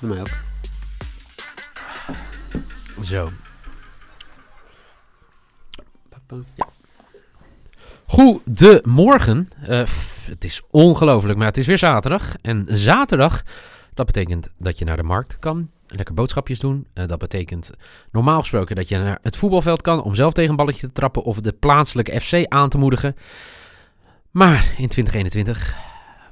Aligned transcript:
Bij 0.00 0.08
mij 0.08 0.20
ook. 0.20 0.28
Zo. 3.04 3.30
Ja. 6.54 6.66
Goedemorgen. 8.06 9.48
F- 9.86 10.26
het 10.26 10.44
is 10.44 10.62
ongelooflijk, 10.70 11.38
maar 11.38 11.46
het 11.46 11.56
is 11.58 11.66
weer 11.66 11.78
zaterdag. 11.78 12.34
En 12.42 12.66
zaterdag, 12.68 13.42
dat 13.94 14.06
betekent 14.06 14.48
dat 14.58 14.78
je 14.78 14.84
naar 14.84 14.96
de 14.96 15.02
markt 15.02 15.38
kan. 15.38 15.70
Lekker 15.86 16.14
boodschapjes 16.14 16.58
doen. 16.58 16.86
Eh, 16.92 17.06
dat 17.06 17.18
betekent 17.18 17.70
normaal 18.10 18.38
gesproken 18.38 18.76
dat 18.76 18.88
je 18.88 18.98
naar 18.98 19.18
het 19.22 19.36
voetbalveld 19.36 19.82
kan 19.82 20.02
om 20.02 20.14
zelf 20.14 20.32
tegen 20.32 20.50
een 20.50 20.56
balletje 20.56 20.86
te 20.86 20.92
trappen 20.92 21.22
of 21.22 21.40
de 21.40 21.52
plaatselijke 21.52 22.20
FC 22.20 22.44
aan 22.48 22.68
te 22.68 22.78
moedigen. 22.78 23.16
Maar 24.30 24.64
in 24.76 24.88
2021, 24.88 25.76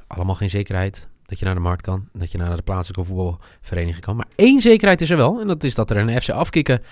allemaal 0.06 0.34
geen 0.34 0.50
zekerheid 0.50 1.08
dat 1.28 1.38
je 1.38 1.44
naar 1.44 1.54
de 1.54 1.60
markt 1.60 1.82
kan. 1.82 2.08
Dat 2.12 2.32
je 2.32 2.38
naar 2.38 2.56
de 2.56 2.62
plaatselijke 2.62 3.04
voetbalvereniging 3.04 4.04
kan. 4.04 4.16
Maar 4.16 4.26
één 4.34 4.60
zekerheid 4.60 5.00
is 5.00 5.10
er 5.10 5.16
wel. 5.16 5.40
En 5.40 5.46
dat 5.46 5.64
is 5.64 5.74
dat 5.74 5.90
er 5.90 5.96
een 5.96 6.20
FC 6.22 6.28
Afkikken 6.30 6.82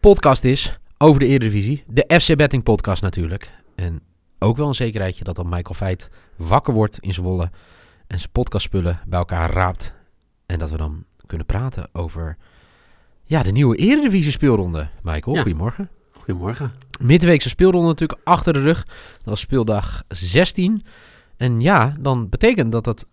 podcast 0.00 0.44
is 0.44 0.78
over 0.98 1.20
de 1.20 1.26
Eredivisie. 1.26 1.84
De 1.86 2.20
FC 2.20 2.36
Betting 2.36 2.62
podcast 2.62 3.02
natuurlijk. 3.02 3.50
En 3.74 4.00
ook 4.38 4.56
wel 4.56 4.68
een 4.68 4.74
zekerheidje 4.74 5.24
dat 5.24 5.36
dan 5.36 5.48
Michael 5.48 5.74
Feit 5.74 6.10
wakker 6.36 6.74
wordt 6.74 6.98
in 6.98 7.12
Zwolle. 7.14 7.50
En 8.06 8.18
zijn 8.18 8.32
podcastspullen 8.32 9.00
bij 9.06 9.18
elkaar 9.18 9.50
raapt. 9.50 9.94
En 10.46 10.58
dat 10.58 10.70
we 10.70 10.76
dan 10.76 11.04
kunnen 11.26 11.46
praten 11.46 11.88
over 11.92 12.36
ja, 13.24 13.42
de 13.42 13.52
nieuwe 13.52 13.76
Eredivisie 13.76 14.32
speelronde. 14.32 14.88
Michael, 15.02 15.36
Ja. 15.36 15.42
goedemorgen. 15.42 15.88
Goedemorgen. 16.12 16.72
Midweekse 17.00 17.48
speelronde 17.48 17.88
natuurlijk 17.88 18.20
achter 18.24 18.52
de 18.52 18.60
rug. 18.62 18.84
Dat 18.84 19.24
was 19.24 19.40
speeldag 19.40 20.02
16. 20.08 20.84
En 21.36 21.60
ja, 21.60 21.94
dan 22.00 22.28
betekent 22.28 22.72
dat 22.72 22.84
dat 22.84 23.06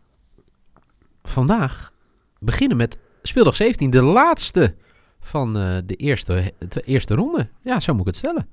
vandaag 1.25 1.91
beginnen 2.39 2.77
met 2.77 2.97
speeldag 3.21 3.55
17. 3.55 3.89
De 3.89 4.01
laatste 4.01 4.75
van 5.19 5.57
eh, 5.57 5.77
de, 5.85 5.95
eerste, 5.95 6.53
de 6.69 6.81
eerste 6.81 7.15
ronde. 7.15 7.49
Ja, 7.61 7.79
zo 7.79 7.91
moet 7.91 8.01
ik 8.01 8.07
het 8.07 8.15
stellen. 8.15 8.47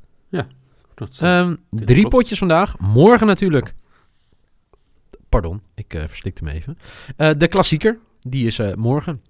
Dat, 0.95 1.19
Ehm, 1.21 1.57
dit 1.71 1.87
drie 1.87 2.01
klopt. 2.01 2.15
potjes 2.15 2.39
vandaag. 2.39 2.79
Morgen 2.79 3.27
natuurlijk. 3.27 3.73
Pardon, 5.29 5.63
ik 5.75 5.95
eh 5.95 6.09
verslikte 6.09 6.45
me 6.45 6.53
even. 6.53 6.79
Eh, 7.17 7.31
de 7.37 7.49
klassieker, 7.49 7.99
die 8.21 8.47
is 8.47 8.59
eh, 8.59 8.75
morgen. 8.75 9.23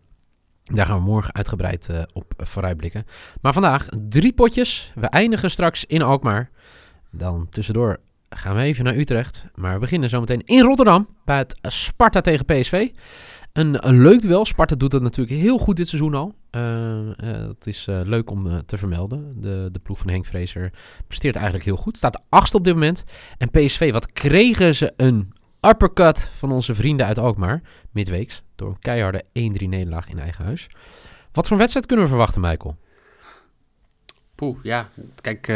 Daar 0.62 0.86
gaan 0.86 0.96
we 0.96 1.02
morgen 1.04 1.34
uitgebreid 1.34 1.88
eh, 1.88 2.02
op 2.12 2.34
vooruitblikken. 2.36 3.04
Maar 3.40 3.52
vandaag 3.52 3.88
drie 4.08 4.32
potjes. 4.32 4.92
We 4.94 5.06
eindigen 5.06 5.50
straks 5.50 5.84
in 5.84 6.02
Alkmaar. 6.02 6.50
Dan 7.10 7.48
tussendoor 7.48 8.00
gaan 8.34 8.56
we 8.56 8.62
even 8.62 8.84
naar 8.84 8.97
Utrecht. 8.97 9.44
Maar 9.55 9.75
we 9.75 9.80
beginnen 9.80 10.08
zometeen 10.08 10.42
in 10.44 10.61
Rotterdam 10.61 11.08
bij 11.25 11.38
het 11.38 11.55
Sparta 11.62 12.20
tegen 12.20 12.44
PSV. 12.44 12.88
Een, 13.53 13.88
een 13.88 14.03
leuk 14.03 14.20
duel. 14.20 14.44
Sparta 14.44 14.75
doet 14.75 14.91
dat 14.91 15.03
natuurlijk 15.03 15.41
heel 15.41 15.59
goed 15.59 15.76
dit 15.76 15.88
seizoen 15.88 16.15
al. 16.15 16.34
Eh, 16.50 17.10
eh, 17.10 17.47
dat 17.47 17.66
is 17.66 17.87
eh, 17.87 18.00
leuk 18.04 18.31
om 18.31 18.66
te 18.66 18.78
vermelden. 18.78 19.41
De, 19.41 19.69
de 19.72 19.78
ploeg 19.78 19.98
van 19.98 20.09
Henk 20.09 20.26
Vrezer 20.26 20.72
presteert 21.06 21.34
eigenlijk 21.34 21.65
heel 21.65 21.76
goed. 21.76 21.97
Staat 21.97 22.12
de 22.12 22.20
achtste 22.28 22.56
op 22.56 22.65
dit 22.65 22.75
moment. 22.75 23.04
En 23.38 23.50
PSV, 23.50 23.93
wat 23.93 24.12
kregen 24.12 24.75
ze 24.75 24.93
een 24.97 25.32
uppercut 25.60 26.31
van 26.34 26.53
onze 26.53 26.75
vrienden 26.75 27.06
uit 27.06 27.19
Alkmaar. 27.19 27.62
Midweeks. 27.91 28.43
Door 28.56 28.69
een 28.69 28.78
keiharde 28.78 29.25
1-3 29.25 29.31
nederlaag 29.32 30.09
in 30.09 30.19
eigen 30.19 30.44
huis. 30.44 30.69
Wat 31.32 31.49
voor 31.49 31.56
wedstrijd 31.56 31.87
kunnen 31.87 32.04
we 32.04 32.10
verwachten, 32.10 32.41
Michael? 32.41 32.76
Poeh, 34.34 34.59
ja. 34.62 34.88
Kijk, 35.20 35.47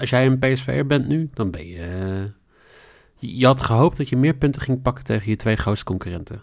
als 0.00 0.10
jij 0.10 0.26
een 0.26 0.38
PSV'er 0.38 0.86
bent 0.86 1.08
nu, 1.08 1.30
dan 1.34 1.50
ben 1.50 1.66
je... 1.66 1.78
eh, 1.78 2.22
je 3.16 3.36
je 3.38 3.46
had 3.46 3.60
gehoopt 3.62 3.96
dat 3.96 4.08
je 4.08 4.16
meer 4.16 4.34
punten 4.34 4.62
ging 4.62 4.82
pakken 4.82 5.04
tegen 5.04 5.30
je 5.30 5.36
twee 5.36 5.56
grootste 5.56 5.84
concurrenten. 5.84 6.42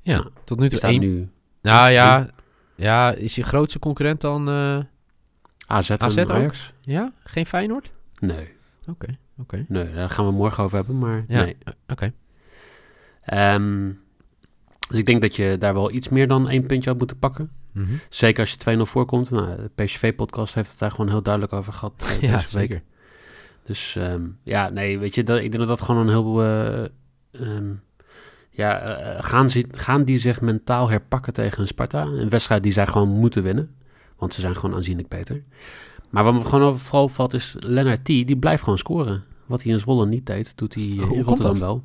Ja, 0.00 0.16
Nou, 0.16 0.30
tot 0.44 0.58
nu 0.58 0.68
toe 0.68 0.80
één. 0.80 1.00
nu 1.00 1.28
Nou 1.62 1.90
ja, 1.90 2.30
ja, 2.76 3.12
is 3.12 3.34
je 3.34 3.42
grootste 3.42 3.78
concurrent 3.78 4.20
dan... 4.20 4.48
eh, 4.48 4.78
AZ 5.66 5.90
en 5.90 6.00
AZ 6.00 6.18
ook? 6.18 6.30
Ajax. 6.30 6.72
ja, 6.80 7.12
geen 7.24 7.46
Feyenoord? 7.46 7.92
Nee, 8.18 8.48
Oké, 8.88 9.18
oké. 9.38 9.64
nee, 9.68 9.92
daar 9.92 10.10
gaan 10.10 10.26
we 10.26 10.32
morgen 10.32 10.64
over 10.64 10.76
hebben, 10.76 10.98
maar 10.98 11.24
Ja, 11.28 11.42
nee. 11.44 11.56
eh, 11.64 11.72
oké. 11.88 12.12
Ehm, 13.22 13.90
dus 14.88 14.98
ik 14.98 15.06
denk 15.06 15.22
dat 15.22 15.36
je 15.36 15.56
daar 15.58 15.74
wel 15.74 15.90
iets 15.92 16.08
meer 16.08 16.28
dan 16.28 16.48
één 16.48 16.66
puntje 16.66 16.90
had 16.90 16.98
moeten 16.98 17.18
pakken. 17.18 17.50
Mhm. 17.78 17.92
Zeker 18.08 18.40
als 18.40 18.50
je 18.50 18.76
2-0 18.78 18.80
voorkomt. 18.82 19.30
Nou, 19.30 19.46
de 19.56 19.84
PSV-podcast 19.84 20.54
heeft 20.54 20.70
het 20.70 20.78
daar 20.78 20.90
gewoon 20.90 21.08
heel 21.08 21.22
duidelijk 21.22 21.52
over 21.52 21.72
gehad 21.72 21.92
eh, 21.98 22.20
Ja, 22.30 22.36
deze 22.36 22.56
week. 22.58 22.68
zeker. 22.68 22.82
Dus 23.64 23.96
ehm, 23.96 24.22
ja, 24.42 24.68
nee, 24.68 24.98
weet 24.98 25.14
je, 25.14 25.22
dat, 25.22 25.36
ik 25.36 25.42
denk 25.50 25.58
dat 25.58 25.68
dat 25.68 25.82
gewoon 25.82 26.08
een 26.08 26.12
heel... 26.12 26.42
eh, 26.42 26.84
ehm, 27.30 27.72
ja, 28.50 28.78
eh, 28.80 29.24
gaan, 29.24 29.50
ze, 29.50 29.64
gaan 29.70 30.04
die 30.04 30.18
zich 30.18 30.40
mentaal 30.40 30.88
herpakken 30.88 31.32
tegen 31.32 31.60
een 31.60 31.66
Sparta? 31.66 32.02
Een 32.02 32.28
wedstrijd 32.28 32.62
die 32.62 32.72
zij 32.72 32.86
gewoon 32.86 33.08
moeten 33.08 33.42
winnen. 33.42 33.74
Want 34.16 34.34
ze 34.34 34.40
zijn 34.40 34.56
gewoon 34.56 34.76
aanzienlijk 34.76 35.08
beter. 35.08 35.42
Maar 36.10 36.24
wat 36.24 36.34
me 36.34 36.44
gewoon 36.44 36.78
vooral 36.78 37.02
opvalt 37.02 37.34
is... 37.34 37.54
Lennart 37.58 38.04
T, 38.04 38.06
die 38.06 38.36
blijft 38.36 38.62
gewoon 38.62 38.78
scoren. 38.78 39.24
Wat 39.46 39.62
hij 39.62 39.72
in 39.72 39.78
Zwolle 39.78 40.06
niet 40.06 40.26
deed, 40.26 40.52
doet 40.56 40.74
hij 40.74 40.82
in 40.84 41.22
Rotterdam 41.22 41.58
wel. 41.58 41.82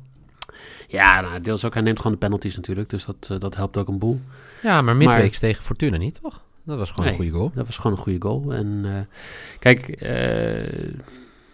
Ja, 0.88 1.20
nou, 1.20 1.40
deels 1.40 1.64
ook. 1.64 1.74
Hij 1.74 1.82
neemt 1.82 1.96
gewoon 1.96 2.12
de 2.12 2.18
penalties 2.18 2.56
natuurlijk. 2.56 2.90
Dus 2.90 3.04
dat, 3.04 3.28
eh, 3.30 3.38
dat 3.38 3.56
helpt 3.56 3.76
ook 3.76 3.88
een 3.88 3.98
boel. 3.98 4.20
Ja, 4.62 4.82
maar 4.82 4.96
midweeks 4.96 5.38
tegen 5.38 5.62
Fortuna 5.62 5.96
niet, 5.96 6.20
toch? 6.22 6.42
Dat 6.64 6.78
was 6.78 6.90
gewoon 6.90 7.06
een 7.06 7.14
goede 7.14 7.30
goal. 7.30 7.50
Dat 7.54 7.66
was 7.66 7.76
gewoon 7.76 7.96
een 7.96 8.02
goede 8.02 8.22
goal. 8.22 8.54
En 8.54 8.80
eh, 8.84 9.18
kijk, 9.58 9.88
eh, 9.88 10.92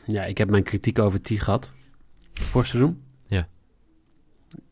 ja, 0.05 0.25
ik 0.25 0.39
heb 0.39 0.51
mijn 0.51 0.63
kritiek 0.63 0.99
over 0.99 1.23
T 1.23 1.31
gehad. 1.31 1.73
Voor 2.33 2.67
seizoen. 2.67 3.03
Ja. 3.27 3.49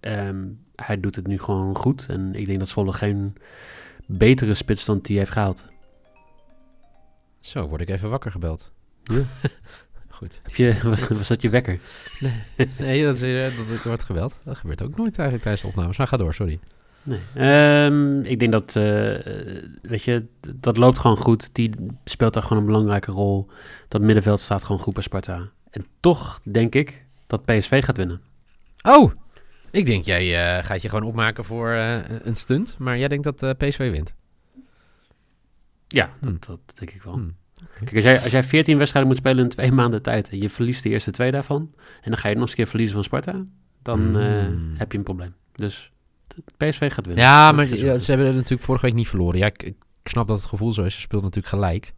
Ehm, 0.00 0.47
hij 0.77 1.00
doet 1.00 1.16
het 1.16 1.27
nu 1.27 1.38
gewoon 1.38 1.77
goed. 1.77 2.06
En 2.09 2.34
ik 2.34 2.47
denk 2.47 2.59
dat 2.59 2.69
Zwolle 2.69 2.93
geen 2.93 3.37
betere 4.06 4.54
spits 4.54 4.84
dan 4.84 5.00
T 5.00 5.09
heeft 5.09 5.31
gehaald. 5.31 5.69
Zo, 7.41 7.69
word 7.69 7.81
ik 7.81 7.88
even 7.88 8.10
wakker 8.10 8.31
gebeld. 8.31 8.71
Ja. 9.03 9.22
Goed. 10.18 10.40
Heb 10.42 10.54
je, 10.54 10.78
was, 10.90 11.08
was 11.08 11.28
dat 11.28 11.42
je 11.42 11.48
wekker? 11.48 11.80
Nee, 12.78 13.04
dat, 13.04 13.16
is, 13.16 13.22
eh, 13.22 13.56
dat, 13.56 13.68
dat 13.68 13.82
wordt 13.82 14.02
gebeld. 14.02 14.36
Dat 14.44 14.56
gebeurt 14.56 14.82
ook 14.82 14.96
nooit 14.96 15.14
eigenlijk 15.18 15.42
tijdens 15.42 15.62
de 15.62 15.68
opnames. 15.68 15.96
Maar 15.96 16.06
ga 16.06 16.16
door, 16.16 16.34
sorry. 16.34 16.58
Nee. 17.02 17.20
Ehm, 17.34 18.20
ik 18.20 18.38
denk 18.38 18.52
dat, 18.52 18.76
eh, 18.76 19.14
weet 19.82 20.02
je, 20.02 20.26
dat 20.56 20.76
loopt 20.76 20.98
gewoon 20.98 21.16
goed. 21.16 21.54
Die 21.54 21.70
speelt 22.04 22.34
daar 22.34 22.42
gewoon 22.42 22.58
een 22.58 22.66
belangrijke 22.66 23.10
rol. 23.10 23.46
Dat 23.88 24.00
middenveld 24.00 24.40
staat 24.40 24.64
gewoon 24.64 24.80
goed 24.80 24.94
bij 24.94 25.02
Sparta. 25.02 25.50
En 25.70 25.86
toch 26.00 26.40
denk 26.44 26.74
ik 26.74 27.04
dat 27.26 27.44
PSV 27.44 27.84
gaat 27.84 27.96
winnen. 27.96 28.20
Oh, 28.82 29.12
ik 29.70 29.86
denk 29.86 30.04
jij 30.04 30.56
eh, 30.58 30.64
gaat 30.64 30.82
je 30.82 30.88
gewoon 30.88 31.08
opmaken 31.08 31.44
voor 31.44 31.68
een 31.70 32.36
stunt. 32.36 32.76
Maar 32.78 32.98
jij 32.98 33.08
denkt 33.08 33.24
dat 33.38 33.58
PSV 33.58 33.90
wint. 33.90 34.14
Ja, 35.88 36.10
Hm. 36.20 36.26
dat, 36.26 36.46
dat 36.46 36.78
denk 36.78 36.90
ik 36.90 37.02
wel. 37.02 37.14
Hm. 37.14 37.28
Kijk, 37.78 37.94
als 37.94 38.04
jij, 38.04 38.20
als 38.22 38.30
jij 38.30 38.44
14 38.44 38.78
wedstrijden 38.78 39.10
moet 39.10 39.20
spelen 39.20 39.42
in 39.44 39.48
twee 39.50 39.72
maanden 39.80 40.03
tijd 40.03 40.28
en 40.30 40.38
je 40.41 40.50
verliest 40.50 40.83
de 40.83 40.88
eerste 40.88 41.10
twee 41.10 41.30
daarvan, 41.30 41.71
en 42.03 42.10
dan 42.10 42.18
ga 42.18 42.28
je 42.28 42.34
nog 42.34 42.42
eens 42.42 42.50
een 42.50 42.56
keer 42.56 42.66
verliezen 42.66 42.94
van 42.94 43.04
Sparta, 43.04 43.44
dan 43.83 44.09
Mm. 44.09 44.16
eh, 44.16 44.78
heb 44.78 44.92
je 44.92 44.98
een 44.98 45.04
probleem. 45.04 45.34
Dus 45.54 45.92
PSV 46.56 46.92
gaat 46.92 47.06
winnen. 47.06 47.24
Ja, 47.24 47.53
maar 47.53 47.68
ja, 47.77 47.98
ze 47.98 48.10
hebben 48.10 48.27
het 48.27 48.36
natuurlijk 48.36 48.62
vorige 48.62 48.84
week 48.86 48.94
niet 48.94 49.09
verloren. 49.09 49.38
Ja, 49.38 49.47
ik, 49.47 49.62
ik 49.62 49.74
snap 50.04 50.28
dat 50.28 50.36
het 50.36 50.47
gevoel 50.47 50.72
zo 50.72 50.83
is. 50.84 50.94
Ze 50.94 51.00
speelt 51.00 51.22
natuurlijk 51.22 51.54
gelijk. 51.54 51.92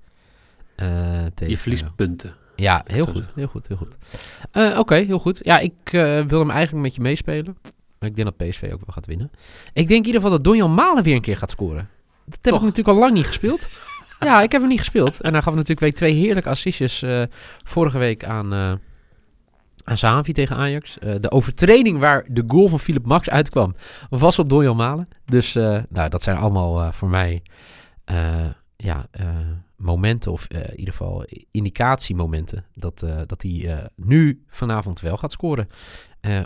eh, 0.76 0.87
tegen, 1.35 1.49
je 1.50 1.56
verliest 1.58 1.96
punten. 1.96 2.35
Ja, 2.56 2.85
heel 2.87 3.06
goed, 3.06 3.25
heel 3.35 3.46
goed, 3.46 3.69
heel 3.69 3.76
goed. 3.76 3.96
Eh, 4.50 4.79
Oké, 4.79 4.94
heel 4.94 5.19
goed. 5.19 5.40
Ja, 5.44 5.58
ik 5.58 5.73
wil 6.26 6.38
hem 6.38 6.50
eigenlijk 6.50 6.82
met 6.85 6.94
je 6.94 7.00
meespelen. 7.00 7.56
Maar 7.99 8.08
ik 8.08 8.17
denk 8.17 8.37
dat 8.37 8.49
PSV 8.49 8.62
ook 8.62 8.69
wel 8.70 8.81
gaat 8.94 9.06
winnen. 9.06 9.31
Ik 9.73 9.88
denk 9.88 10.00
in 10.00 10.06
ieder 10.06 10.12
geval 10.20 10.31
dat 10.31 10.44
Donjan 10.44 10.75
Malen 10.75 11.02
weer 11.02 11.14
een 11.14 11.20
keer 11.20 11.37
gaat 11.37 11.50
scoren. 11.50 11.88
Dat 12.25 12.38
heb 12.43 12.52
Toch? 12.52 12.55
ik 12.55 12.61
natuurlijk 12.61 12.88
al 12.96 13.02
lang 13.02 13.12
niet 13.12 13.26
gespeeld. 13.26 13.69
ja, 14.20 14.43
ik 14.43 14.52
heb 14.52 14.61
hem 14.61 14.70
niet 14.70 14.78
gespeeld. 14.78 15.20
En 15.20 15.32
hij 15.32 15.43
gaf 15.43 15.55
natuurlijk 15.55 15.81
week 15.81 15.94
twee 15.94 16.14
heerlijke 16.14 16.49
assistjes 16.49 17.02
eh, 17.02 17.22
vorige 17.64 17.99
week 17.99 18.25
aan, 18.25 18.52
eh 18.52 18.72
aan 19.84 20.22
tegen 20.22 20.56
Ajax. 20.56 20.99
Eh, 20.99 21.14
de 21.20 21.31
overtreding 21.31 21.99
waar 21.99 22.25
de 22.28 22.44
goal 22.46 22.69
van 22.69 22.81
Philip 22.81 23.06
Max 23.06 23.31
uitkwam, 23.31 23.75
was 24.11 24.38
op 24.38 24.49
Donjan 24.49 24.76
Malen. 24.76 25.08
Dus 25.25 25.52
nou, 25.88 26.08
dat 26.08 26.22
zijn 26.22 26.37
allemaal 26.37 26.93
voor 26.93 27.08
mij... 27.08 27.43
ja, 28.76 29.06
momenten, 29.76 30.32
of 30.32 30.46
in 30.49 30.78
ieder 30.78 30.94
geval 30.94 31.25
indicatiemomenten, 31.50 32.64
dat, 32.75 33.05
dat 33.26 33.43
hij 33.43 33.88
nu 33.96 34.44
vanavond 34.49 35.00
wel 35.00 35.16
gaat 35.16 35.32
scoren 35.32 35.69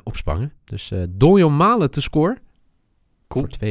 op 0.02 0.16
Spangen. 0.16 0.52
Dus 0.64 0.92
Donjon 1.08 1.56
Malen 1.56 1.90
te 1.90 2.00
score 2.00 2.38
Cool. 3.28 3.46
voor 3.48 3.68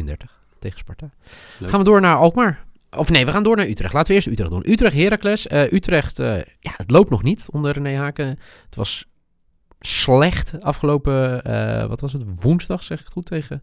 2,33 0.00 0.14
tegen 0.58 0.78
Sparta. 0.78 1.10
Leuk. 1.58 1.70
Gaan 1.70 1.78
we 1.78 1.84
door 1.84 2.00
naar 2.00 2.16
Alkmaar. 2.16 2.64
Of 2.96 3.10
nee, 3.10 3.24
we 3.24 3.32
gaan 3.32 3.42
door 3.42 3.56
naar 3.56 3.68
Utrecht. 3.68 3.92
Laten 3.92 4.08
we 4.08 4.14
eerst 4.14 4.26
Utrecht 4.26 4.50
doen. 4.50 4.64
Utrecht, 4.66 4.94
Heracles. 4.94 5.46
Eh, 5.46 5.72
Utrecht, 5.72 6.18
eh, 6.18 6.36
ja, 6.36 6.72
het 6.76 6.90
loopt 6.90 7.10
nog 7.10 7.22
niet 7.22 7.46
onder 7.50 7.72
René 7.72 7.96
Haken. 7.96 8.26
Het 8.64 8.74
was 8.74 9.08
slecht 9.80 10.62
afgelopen, 10.62 11.44
eh, 11.44 11.86
wat 11.86 12.00
was 12.00 12.12
het, 12.12 12.42
woensdag 12.42 12.82
zeg 12.82 12.98
ik 12.98 13.04
het 13.04 13.12
goed, 13.12 13.26
tegen, 13.26 13.62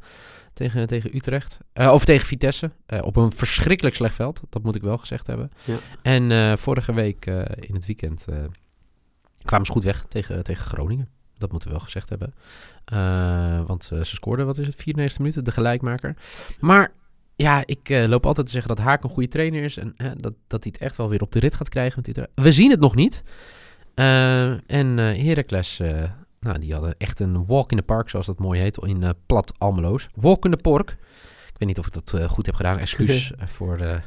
tegen, 0.53 0.87
tegen 0.87 1.15
Utrecht. 1.15 1.57
Of 1.73 2.05
tegen 2.05 2.27
Vitesse. 2.27 2.71
Op 3.01 3.15
een 3.15 3.31
verschrikkelijk 3.31 3.95
slecht 3.95 4.15
veld, 4.15 4.41
dat 4.49 4.63
moet 4.63 4.75
ik 4.75 4.81
wel 4.81 4.97
gezegd 4.97 5.27
hebben. 5.27 5.51
Ja. 5.63 5.77
En 6.01 6.57
vorige 6.57 6.93
week 6.93 7.25
in 7.59 7.73
het 7.73 7.85
weekend 7.85 8.25
kwamen 9.43 9.65
ze 9.65 9.71
goed 9.71 9.83
weg 9.83 10.05
tegen, 10.07 10.43
tegen 10.43 10.65
Groningen. 10.65 11.09
Dat 11.37 11.51
moeten 11.51 11.69
we 11.69 11.75
wel 11.75 11.83
gezegd 11.83 12.09
hebben. 12.09 12.33
Want 13.67 13.83
ze 13.83 14.03
scoorden, 14.03 14.45
wat 14.45 14.57
is 14.57 14.67
het, 14.67 14.75
94 14.75 15.19
minuten, 15.19 15.43
de 15.43 15.51
gelijkmaker. 15.51 16.15
Maar 16.59 16.91
ja, 17.37 17.63
ik 17.65 17.89
eh, 17.89 18.07
loop 18.07 18.25
altijd 18.25 18.45
te 18.45 18.51
zeggen 18.51 18.75
dat 18.75 18.85
Haak 18.85 19.03
een 19.03 19.09
goede 19.09 19.29
trainer 19.29 19.63
is. 19.63 19.77
En 19.77 19.95
dat, 20.15 20.33
dat 20.47 20.63
hij 20.63 20.73
het 20.73 20.81
echt 20.81 20.97
wel 20.97 21.09
weer 21.09 21.21
op 21.21 21.31
de 21.31 21.39
rit 21.39 21.55
gaat 21.55 21.69
krijgen. 21.69 22.01
Met 22.05 22.15
dit. 22.15 22.27
We 22.35 22.51
zien 22.51 22.71
het 22.71 22.79
nog 22.79 22.95
niet. 22.95 23.23
Eh, 23.93 24.71
en 24.71 24.99
eh 24.99 25.23
Heracles, 25.23 25.77
nou, 26.39 26.59
die 26.59 26.73
hadden 26.73 26.95
echt 26.97 27.19
een 27.19 27.45
walk 27.45 27.71
in 27.71 27.77
the 27.77 27.83
park, 27.83 28.09
zoals 28.09 28.25
dat 28.25 28.39
mooi 28.39 28.59
heet, 28.59 28.77
in 28.77 29.13
plat 29.25 29.53
Almeloos. 29.57 30.07
Walk 30.15 30.45
in 30.45 30.51
the 30.51 30.57
pork. 30.57 30.89
Ik 30.89 31.57
weet 31.57 31.67
niet 31.67 31.79
of 31.79 31.87
ik 31.87 31.93
dat 31.93 32.29
goed 32.29 32.45
heb 32.45 32.55
gedaan. 32.55 32.77
Excuus 32.77 33.31
voor 33.57 34.03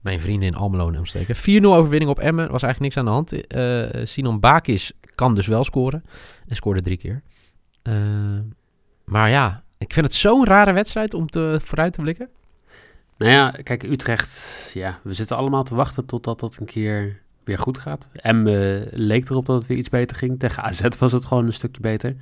mijn 0.00 0.20
vrienden 0.20 0.48
in 0.48 0.54
Almelo 0.54 0.88
en 0.88 0.98
omstreken. 0.98 1.62
4-0 1.62 1.64
overwinning 1.64 2.10
op 2.10 2.18
Emmen. 2.18 2.50
Was 2.50 2.62
eigenlijk 2.62 2.80
niks 2.80 2.96
aan 2.96 3.04
de 3.04 3.10
hand. 3.10 3.46
Eh 3.46 4.04
Sinan 4.06 4.40
Bakis 4.40 4.92
kan 5.14 5.34
dus 5.34 5.46
wel 5.46 5.64
scoren. 5.64 6.04
En 6.46 6.56
scoorde 6.56 6.80
drie 6.80 6.96
keer. 6.96 7.22
Maar 9.04 9.30
ja, 9.30 9.64
ik 9.78 9.92
vind 9.92 10.06
het 10.06 10.14
zo'n 10.14 10.46
rare 10.46 10.72
wedstrijd 10.72 11.14
om 11.14 11.26
te, 11.26 11.60
vooruit 11.62 11.92
te 11.92 12.00
blikken. 12.00 12.28
Nou 13.16 13.32
ja, 13.32 13.50
kijk, 13.62 13.82
Utrecht, 13.82 14.70
ja, 14.74 15.00
we 15.02 15.14
zitten 15.14 15.36
allemaal 15.36 15.64
te 15.64 15.74
wachten 15.74 16.06
totdat 16.06 16.40
dat 16.40 16.56
een 16.56 16.66
keer 16.66 17.20
weer 17.44 17.58
goed 17.58 17.78
gaat. 17.78 18.08
En 18.12 18.42
leek 18.92 19.28
erop 19.30 19.46
dat 19.46 19.56
het 19.56 19.66
weer 19.66 19.78
iets 19.78 19.88
beter 19.88 20.16
ging. 20.16 20.38
Tegen 20.38 20.62
AZ 20.62 20.80
was 20.98 21.12
het 21.12 21.24
gewoon 21.24 21.46
een 21.46 21.52
stukje 21.52 21.80
beter. 21.80 22.16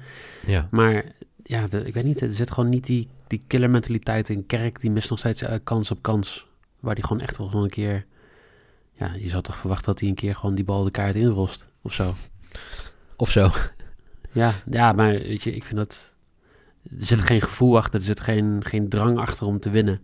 Ja. 0.46 0.68
Maar 0.70 1.04
ja, 1.42 1.66
de- 1.66 1.84
ik 1.84 1.94
weet 1.94 2.04
niet, 2.04 2.20
er 2.20 2.32
zit 2.32 2.50
gewoon 2.50 2.70
niet 2.70 2.86
die, 2.86 3.08
die 3.26 3.42
killer 3.46 3.70
mentaliteit 3.70 4.28
in. 4.28 4.46
Kerk, 4.46 4.80
die 4.80 4.90
mist 4.90 5.10
nog 5.10 5.18
steeds 5.18 5.42
eh, 5.42 5.54
kans 5.64 5.90
op 5.90 6.02
kans. 6.02 6.46
Waar 6.80 6.94
die 6.94 7.04
gewoon 7.06 7.22
echt 7.22 7.36
wel 7.36 7.46
gewoon 7.46 7.64
een 7.64 7.70
keer... 7.70 8.06
Ja, 8.94 9.12
je 9.18 9.28
zou 9.28 9.42
toch 9.42 9.56
verwachten 9.56 9.86
dat 9.86 10.00
hij 10.00 10.08
een 10.08 10.14
keer 10.14 10.34
gewoon 10.34 10.54
die 10.54 10.64
bal 10.64 10.84
de 10.84 10.90
kaart 10.90 11.14
inrost. 11.14 11.66
Of 11.82 11.92
zo. 11.92 12.14
Of 13.16 13.30
zo. 13.30 13.50
Ja, 14.32 14.52
ja, 14.70 14.92
maar 14.92 15.10
weet 15.12 15.42
je, 15.42 15.54
ik 15.54 15.64
vind 15.64 15.78
dat... 15.78 16.14
Er 16.82 17.06
zit 17.06 17.20
geen 17.20 17.40
gevoel 17.40 17.76
achter, 17.76 18.00
er 18.00 18.06
zit 18.06 18.20
geen, 18.20 18.64
geen 18.64 18.88
drang 18.88 19.18
achter 19.18 19.46
om 19.46 19.60
te 19.60 19.70
winnen. 19.70 20.00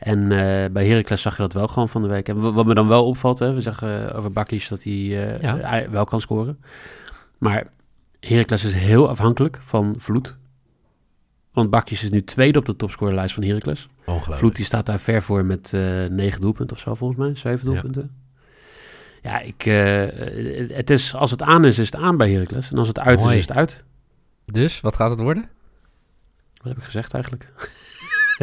En 0.00 0.22
eh, 0.22 0.70
bij 0.72 0.86
Heracles 0.86 1.22
zag 1.22 1.36
je 1.36 1.42
dat 1.42 1.52
wel 1.52 1.68
gewoon 1.68 1.88
van 1.88 2.02
de 2.02 2.08
week. 2.08 2.28
En 2.28 2.40
wa- 2.40 2.52
wat 2.52 2.66
me 2.66 2.74
dan 2.74 2.88
wel 2.88 3.06
opvalt, 3.06 3.38
hè, 3.38 3.54
we 3.54 3.60
zeggen 3.60 4.14
over 4.14 4.32
Bakkies 4.32 4.68
dat 4.68 4.82
hij 4.82 4.92
eh, 4.92 5.40
Ja. 5.40 5.56
hij 5.56 5.90
wel 5.90 6.04
kan 6.04 6.20
scoren. 6.20 6.58
Maar 7.38 7.66
Heracles 8.20 8.64
is 8.64 8.74
heel 8.74 9.08
afhankelijk 9.08 9.58
van 9.60 9.94
Vloed. 9.98 10.36
Want 11.52 11.70
Bakkies 11.70 12.02
is 12.02 12.10
nu 12.10 12.22
tweede 12.24 12.58
op 12.58 12.64
de 12.64 12.76
topscorerlijst 12.76 13.34
van 13.34 13.44
Heracles. 13.44 13.88
Ongelooflijk. 14.04 14.38
Vloed 14.38 14.56
die 14.56 14.64
staat 14.64 14.86
daar 14.86 15.00
ver 15.00 15.22
voor 15.22 15.44
met 15.44 15.72
eh 15.74 15.80
negen 16.10 16.40
doelpunten 16.40 16.76
of 16.76 16.82
zo, 16.82 16.94
volgens 16.94 17.18
mij. 17.18 17.34
Zeven 17.36 17.66
doelpunten. 17.66 18.14
Ja, 19.22 19.40
ik, 19.40 19.66
eh, 19.66 20.76
het 20.76 20.90
is, 20.90 21.14
als 21.14 21.30
het 21.30 21.42
aan 21.42 21.64
is, 21.64 21.78
is 21.78 21.86
het 21.86 22.00
aan 22.00 22.16
bij 22.16 22.30
Heracles. 22.32 22.70
En 22.70 22.78
als 22.78 22.88
het 22.88 22.98
uit 22.98 23.18
Mooi. 23.20 23.32
is, 23.32 23.40
is 23.40 23.48
het 23.48 23.56
uit. 23.56 23.84
Dus, 24.46 24.80
wat 24.80 24.96
gaat 24.96 25.10
het 25.10 25.20
worden? 25.20 25.48
Wat 26.56 26.68
heb 26.68 26.76
ik 26.76 26.82
gezegd 26.82 27.14
eigenlijk? 27.14 27.48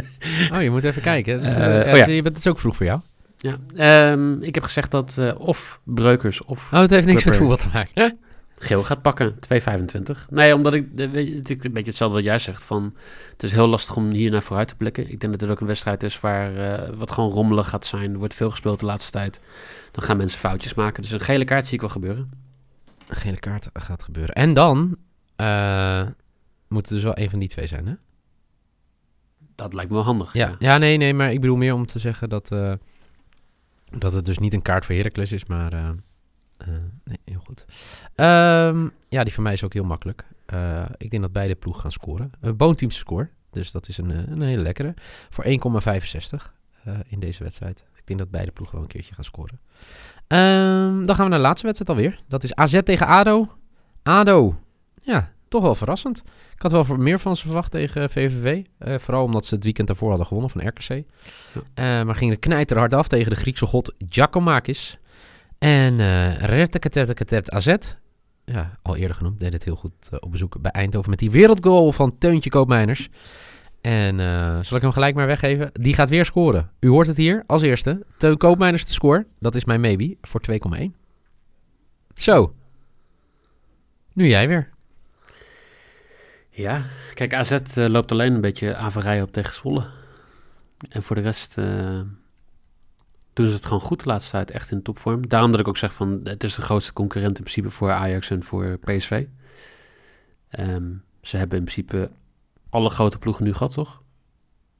Oh, 0.53 0.61
je 0.61 0.69
moet 0.69 0.83
even 0.83 1.01
kijken. 1.01 1.41
Eh, 1.41 1.93
oh 1.93 1.97
ja. 1.97 2.05
je 2.05 2.21
bent, 2.21 2.35
het 2.35 2.37
is 2.37 2.47
ook 2.47 2.59
vroeg 2.59 2.75
voor 2.75 2.85
jou. 2.85 2.99
Ja, 3.37 3.57
ehm, 3.75 4.41
ik 4.41 4.55
heb 4.55 4.63
gezegd 4.63 4.91
dat 4.91 5.17
eh, 5.17 5.39
of 5.39 5.79
Breukers 5.83 6.43
of 6.43 6.73
Oh, 6.73 6.79
het 6.79 6.89
heeft 6.89 7.05
niks 7.05 7.23
met 7.23 7.35
voetbal 7.35 7.57
te 7.57 7.67
maken. 7.73 8.17
Geel 8.59 8.83
gaat 8.83 9.01
pakken, 9.01 9.35
2,25. 9.35 10.29
Nee, 10.29 10.55
omdat 10.55 10.73
ik, 10.73 10.87
weet 10.95 11.65
een 11.65 11.73
beetje 11.73 11.89
hetzelfde 11.89 12.15
wat 12.15 12.25
jij 12.25 12.39
zegt. 12.39 12.63
Van, 12.63 12.95
het 13.31 13.43
is 13.43 13.51
heel 13.51 13.67
lastig 13.67 13.95
om 13.95 14.11
hier 14.11 14.31
naar 14.31 14.41
vooruit 14.41 14.67
te 14.67 14.75
blikken. 14.75 15.11
Ik 15.11 15.19
denk 15.19 15.31
dat 15.31 15.41
het 15.41 15.49
ook 15.49 15.59
een 15.59 15.67
wedstrijd 15.67 16.03
is 16.03 16.19
waar 16.19 16.51
wat 16.95 17.11
gewoon 17.11 17.29
rommelig 17.29 17.69
gaat 17.69 17.85
zijn. 17.85 18.11
Er 18.11 18.17
wordt 18.17 18.33
veel 18.33 18.49
gespeeld 18.49 18.79
de 18.79 18.85
laatste 18.85 19.11
tijd. 19.11 19.39
Dan 19.91 20.03
gaan 20.03 20.17
mensen 20.17 20.39
foutjes 20.39 20.73
maken. 20.73 21.01
Dus 21.01 21.11
een 21.11 21.19
gele 21.19 21.45
kaart 21.45 21.65
zie 21.65 21.73
ik 21.73 21.81
wel 21.81 21.89
gebeuren. 21.89 22.31
Een 23.07 23.15
gele 23.15 23.39
kaart 23.39 23.69
gaat 23.73 24.03
gebeuren. 24.03 24.35
En 24.35 24.53
dan 24.53 24.97
eh, 25.35 26.05
moet 26.67 26.81
het 26.81 26.89
dus 26.89 27.03
wel 27.03 27.17
een 27.17 27.29
van 27.29 27.39
die 27.39 27.49
twee 27.49 27.67
zijn, 27.67 27.87
hè? 27.87 27.93
Dat 29.57 29.73
lijkt 29.73 29.89
me 29.89 29.95
wel 29.95 30.05
handig. 30.05 30.33
Ja, 30.33 30.55
ja 30.59 30.77
nee, 30.77 30.97
nee, 30.97 31.13
maar 31.13 31.31
ik 31.31 31.41
bedoel 31.41 31.55
meer 31.55 31.73
om 31.73 31.85
te 31.85 31.99
zeggen 31.99 32.29
dat, 32.29 32.51
eh, 32.51 32.73
dat 33.97 34.13
het 34.13 34.25
dus 34.25 34.37
niet 34.37 34.53
een 34.53 34.61
kaart 34.61 34.85
voor 34.85 34.95
Heracles 34.95 35.31
is, 35.31 35.45
maar... 35.45 35.73
eh, 35.73 35.89
eh, 36.57 36.67
nee, 37.03 37.19
heel 37.25 37.41
goed. 37.45 37.65
Ehm, 38.15 38.89
ja, 39.09 39.23
die 39.23 39.33
van 39.33 39.43
mij 39.43 39.53
is 39.53 39.63
ook 39.63 39.73
heel 39.73 39.83
makkelijk. 39.83 40.25
Ik 40.97 41.09
denk 41.09 41.23
dat 41.23 41.31
beide 41.31 41.55
ploegen 41.55 41.81
gaan 41.81 41.91
scoren. 41.91 42.31
Een 42.39 42.57
boonteams 42.57 42.97
score, 42.97 43.29
dus 43.51 43.71
dat 43.71 43.87
is 43.87 43.97
een, 43.97 44.09
een 44.09 44.41
hele 44.41 44.61
lekkere. 44.61 44.93
Voor 45.29 45.45
1,65 45.45 46.55
eh, 46.83 46.93
in 47.07 47.19
deze 47.19 47.43
wedstrijd. 47.43 47.85
Ik 47.95 48.07
denk 48.07 48.19
dat 48.19 48.31
beide 48.31 48.51
ploegen 48.51 48.75
wel 48.75 48.83
een 48.83 48.91
keertje 48.91 49.13
gaan 49.13 49.23
scoren. 49.23 49.59
Ehm, 50.27 51.05
dan 51.05 51.15
gaan 51.15 51.23
we 51.23 51.29
naar 51.29 51.39
de 51.39 51.45
laatste 51.45 51.65
wedstrijd 51.65 51.97
alweer. 51.97 52.21
Dat 52.27 52.43
is 52.43 52.55
AZ 52.55 52.79
tegen 52.83 53.07
ADO. 53.07 53.51
ADO, 54.03 54.59
ja, 55.03 55.31
toch 55.49 55.61
wel 55.61 55.75
verrassend. 55.75 56.23
Ik 56.55 56.61
had 56.61 56.71
wel 56.71 56.97
meer 56.97 57.19
van 57.19 57.35
ze 57.35 57.45
verwacht 57.45 57.71
tegen 57.71 58.09
VVV. 58.09 58.65
eh, 58.77 58.97
vooral 58.99 59.23
omdat 59.23 59.45
ze 59.45 59.55
het 59.55 59.63
weekend 59.63 59.87
daarvoor 59.87 60.09
hadden 60.09 60.27
gewonnen 60.27 60.51
van 60.51 60.67
RKC. 60.67 60.89
Eh, 60.89 61.03
maar 61.75 62.15
gingen 62.15 62.33
de 62.33 62.39
knijter 62.39 62.77
hard 62.77 62.93
af 62.93 63.07
tegen 63.07 63.29
de 63.29 63.37
Griekse 63.37 63.65
god 63.65 63.95
Giacomakis. 64.09 64.99
En 65.59 65.99
uh, 65.99 66.37
Retteketetteketet 66.37 67.51
AZ. 67.51 67.75
Ja, 68.45 68.77
al 68.81 68.95
eerder 68.95 69.15
genoemd. 69.15 69.39
Deed 69.39 69.53
het 69.53 69.63
heel 69.63 69.75
goed 69.75 70.09
eh, 70.09 70.17
op 70.19 70.31
bezoek 70.31 70.61
bij 70.61 70.71
Eindhoven 70.71 71.09
met 71.09 71.19
die 71.19 71.31
wereldgoal 71.31 71.91
van 71.91 72.17
Teuntje 72.17 72.49
Koopmeiners. 72.49 73.09
En 73.81 74.19
eh, 74.19 74.59
zal 74.61 74.77
ik 74.77 74.83
hem 74.83 74.91
gelijk 74.91 75.15
maar 75.15 75.27
weggeven? 75.27 75.69
Die 75.73 75.93
gaat 75.93 76.09
weer 76.09 76.25
scoren. 76.25 76.71
U 76.79 76.87
hoort 76.87 77.07
het 77.07 77.17
hier 77.17 77.43
als 77.47 77.61
eerste. 77.61 78.05
Teun 78.17 78.37
Koopmeiners 78.37 78.83
te 78.85 78.93
score. 78.93 79.25
Dat 79.39 79.55
is 79.55 79.65
mijn 79.65 79.81
maybe 79.81 80.17
voor 80.21 80.41
2,1. 80.79 80.83
Zo. 82.13 82.53
Nu 84.13 84.27
jij 84.27 84.47
weer. 84.47 84.69
Ja, 86.57 86.85
kijk, 87.13 87.33
AZ 87.33 87.51
eh, 87.51 87.87
loopt 87.87 88.11
alleen 88.11 88.33
een 88.33 88.41
beetje 88.41 88.75
averij 88.75 89.21
op 89.21 89.31
tegen 89.31 89.53
Zwolle. 89.53 89.87
En 90.89 91.03
voor 91.03 91.15
de 91.15 91.21
rest 91.21 91.57
eh, 91.57 92.01
doen 93.33 93.47
ze 93.47 93.53
het 93.53 93.65
gewoon 93.65 93.81
goed 93.81 94.03
de 94.03 94.09
laatste 94.09 94.31
tijd, 94.31 94.51
echt 94.51 94.71
in 94.71 94.81
topvorm. 94.81 95.27
Daarom 95.27 95.51
dat 95.51 95.59
ik 95.59 95.67
ook 95.67 95.77
zeg 95.77 95.93
van, 95.93 96.19
het 96.23 96.43
is 96.43 96.55
de 96.55 96.61
grootste 96.61 96.93
concurrent 96.93 97.37
in 97.37 97.43
principe 97.43 97.69
voor 97.69 97.91
Ajax 97.91 98.29
en 98.29 98.43
voor 98.43 98.77
PSV. 98.77 99.25
Ehm, 100.49 100.93
ze 101.21 101.37
hebben 101.37 101.57
in 101.57 101.63
principe 101.63 102.11
alle 102.69 102.89
grote 102.89 103.19
ploegen 103.19 103.43
nu 103.43 103.53
gehad, 103.53 103.73
toch? 103.73 104.01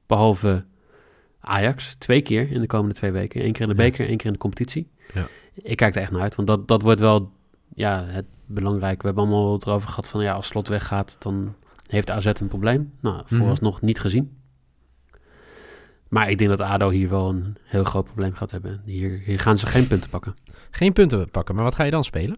Behalve 0.06 0.64
Ajax, 1.40 1.94
twee 1.94 2.22
keer 2.22 2.50
in 2.50 2.60
de 2.60 2.66
komende 2.66 2.94
twee 2.94 3.12
weken. 3.12 3.44
Eén 3.44 3.52
keer 3.52 3.62
in 3.62 3.68
de 3.68 3.74
beker, 3.74 4.06
één 4.08 4.16
keer 4.16 4.26
in 4.26 4.32
de 4.32 4.38
competitie. 4.38 4.90
Ja. 5.14 5.26
Ik 5.54 5.76
kijk 5.76 5.94
er 5.94 6.02
echt 6.02 6.10
naar 6.10 6.20
uit, 6.20 6.34
want 6.34 6.48
dat, 6.48 6.68
dat 6.68 6.82
wordt 6.82 7.00
wel 7.00 7.32
ja, 7.74 8.04
het 8.04 8.26
belangrijk. 8.46 9.00
We 9.00 9.06
hebben 9.06 9.24
allemaal 9.24 9.52
het 9.52 9.66
erover 9.66 9.88
gehad 9.88 10.08
van, 10.08 10.22
ja, 10.22 10.32
als 10.32 10.46
Slot 10.46 10.68
weggaat, 10.68 11.16
dan 11.18 11.54
heeft 11.90 12.10
AZ 12.10 12.26
een 12.26 12.48
probleem. 12.48 12.92
Nou, 13.00 13.22
vooralsnog 13.26 13.80
niet 13.80 14.00
gezien. 14.00 14.36
Maar 16.08 16.30
ik 16.30 16.38
denk 16.38 16.50
dat 16.50 16.60
ADO 16.60 16.90
hier 16.90 17.08
wel 17.08 17.28
een 17.28 17.56
heel 17.64 17.84
groot 17.84 18.04
probleem 18.04 18.34
gaat 18.34 18.50
hebben. 18.50 18.82
Hier, 18.84 19.20
hier 19.24 19.38
gaan 19.38 19.58
ze 19.58 19.66
geen 19.66 19.86
punten 19.86 20.10
pakken. 20.10 20.36
Geen 20.70 20.92
punten 20.92 21.30
pakken, 21.30 21.54
maar 21.54 21.64
wat 21.64 21.74
ga 21.74 21.84
je 21.84 21.90
dan 21.90 22.04
spelen? 22.04 22.36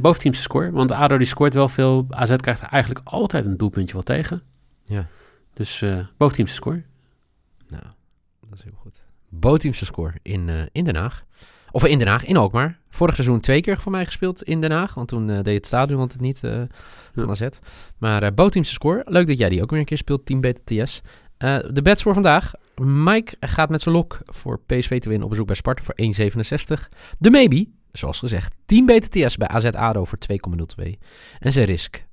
Boventeamse 0.00 0.42
score, 0.42 0.70
want 0.70 0.90
ADO 0.90 1.18
die 1.18 1.26
scoort 1.26 1.54
wel 1.54 1.68
veel. 1.68 2.06
AZ 2.08 2.36
krijgt 2.36 2.62
eigenlijk 2.62 3.06
altijd 3.06 3.44
een 3.44 3.56
doelpuntje 3.56 3.92
wel 3.92 4.02
tegen. 4.02 4.42
Ja. 4.84 5.06
Dus 5.54 5.84
boventeamse 6.16 6.54
score. 6.54 6.82
Nou, 7.68 7.84
dat 8.48 8.58
is 8.58 8.64
heel 8.64 8.72
goed. 8.76 9.02
Bootteamse 9.28 9.84
score 9.84 10.12
in, 10.22 10.48
eh, 10.48 10.62
in 10.72 10.84
Den 10.84 10.96
Haag. 10.96 11.24
Of 11.70 11.84
in 11.84 11.98
Den 11.98 12.08
Haag, 12.08 12.24
in 12.24 12.36
Alkmaar. 12.36 12.78
Vorig 12.88 13.14
seizoen 13.14 13.40
twee 13.40 13.60
keer 13.60 13.78
voor 13.78 13.92
mij 13.92 14.04
gespeeld 14.04 14.42
in 14.42 14.60
Den 14.60 14.70
Haag. 14.70 14.94
Want 14.94 15.08
toen 15.08 15.30
eh, 15.30 15.42
deed 15.42 15.54
het 15.54 15.66
stadion 15.66 15.98
want 15.98 16.12
het 16.12 16.20
niet 16.20 16.44
eh, 16.44 16.62
van. 17.14 17.30
AZ. 17.30 17.48
Maar 17.98 18.34
bootteamse 18.34 18.72
score. 18.72 19.02
Leuk 19.04 19.26
dat 19.26 19.38
jij 19.38 19.48
die 19.48 19.62
ook 19.62 19.70
weer 19.70 19.78
een 19.78 19.84
keer 19.84 19.96
speelt. 19.96 20.26
Team 20.26 20.40
BTTS. 20.40 21.00
Eh 21.36 21.58
de 21.70 21.82
bets 21.82 22.02
voor 22.02 22.14
vandaag. 22.14 22.52
Mike 22.82 23.36
gaat 23.40 23.68
met 23.68 23.80
zijn 23.80 23.94
lok 23.94 24.18
voor 24.24 24.60
PSV 24.66 24.98
te 24.98 25.08
winnen 25.08 25.24
op 25.24 25.30
bezoek 25.30 25.46
bij 25.46 25.56
Sparta 25.56 25.82
voor 25.82 25.94
1,67. 26.82 26.88
De 27.18 27.30
maybe, 27.30 27.66
zoals 27.92 28.18
gezegd. 28.18 28.54
Team 28.66 28.86
BTTS 28.86 29.36
bij 29.36 29.48
AZ 29.48 29.64
ADO 29.64 30.04
voor 30.04 30.18
2,02. 30.80 30.90
En 31.38 31.52
zijn 31.52 31.66
risk. 31.66 32.06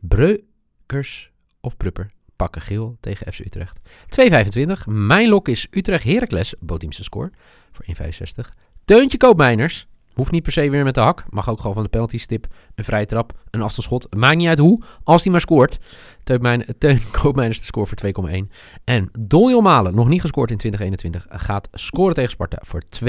Breukers 0.00 1.30
of 1.60 1.76
Prupper 1.76 2.10
pakken 2.36 2.62
geel 2.62 2.96
tegen 3.00 3.32
FC 3.32 3.38
Utrecht. 3.38 3.78
2,25. 4.20 4.84
Mijn 4.84 5.28
lok 5.28 5.48
is 5.48 5.66
Utrecht 5.70 6.04
Heracles, 6.04 6.54
bootteamse 6.60 7.04
score, 7.04 7.32
voor 7.72 7.84
1,65. 7.84 8.65
Teuntje 8.86 9.18
Koopmeiners, 9.18 9.86
hoeft 10.14 10.30
niet 10.30 10.42
per 10.42 10.52
se 10.52 10.70
weer 10.70 10.84
met 10.84 10.94
de 10.94 11.00
hak. 11.00 11.24
Mag 11.30 11.48
ook 11.48 11.60
gewoon 11.60 11.74
van 11.74 11.82
de 11.82 11.88
penalty 11.88 12.18
stip, 12.18 12.46
een 12.74 12.84
vrije 12.84 13.06
trap, 13.06 13.32
een 13.50 13.62
afstandsschot. 13.62 14.14
Maakt 14.16 14.36
niet 14.36 14.48
uit 14.48 14.58
hoe, 14.58 14.82
als 15.02 15.22
hij 15.22 15.32
maar 15.32 15.40
scoort. 15.40 15.78
Teun, 16.22 16.64
Teun 16.78 17.00
Koopmeiners 17.10 17.58
de 17.58 17.64
score 17.64 17.86
voor 17.86 18.28
2,1. 18.30 18.52
En 18.84 19.10
Donjel 19.18 19.60
Malen, 19.60 19.94
nog 19.94 20.08
niet 20.08 20.20
gescoord 20.20 20.50
in 20.50 20.56
2021, 20.56 21.40
gaat 21.42 21.68
scoren 21.72 22.14
tegen 22.14 22.30
Sparta 22.30 22.58
voor 22.60 22.82
2,33. 22.82 23.06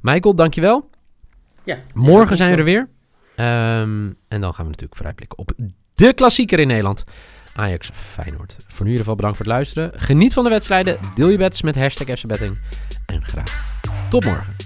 Michael, 0.00 0.34
dankjewel. 0.34 0.90
Ja. 1.64 1.78
Morgen 1.94 2.36
zijn 2.36 2.50
we 2.50 2.56
er 2.56 2.64
weer. 2.64 2.88
Ehm, 3.36 4.10
en 4.28 4.40
dan 4.40 4.54
gaan 4.54 4.64
we 4.64 4.70
natuurlijk 4.70 4.96
vooruitblikken 4.96 5.38
op 5.38 5.52
de 5.94 6.12
klassieker 6.12 6.58
in 6.58 6.66
Nederland. 6.66 7.04
Ajax 7.54 7.90
Feyenoord. 7.92 8.56
Voor 8.58 8.86
nu 8.86 8.92
in 8.92 8.98
ieder 8.98 8.98
geval 8.98 9.14
bedankt 9.14 9.36
voor 9.36 9.46
het 9.46 9.54
luisteren. 9.54 10.00
Geniet 10.00 10.32
van 10.32 10.44
de 10.44 10.50
wedstrijden. 10.50 10.96
Deel 11.14 11.28
je 11.28 11.38
bets 11.38 11.62
met 11.62 11.74
hashtag 11.74 12.18
FCBetting. 12.18 12.58
En 13.06 13.24
graag 13.24 13.74
tot 14.10 14.24
morgen. 14.24 14.63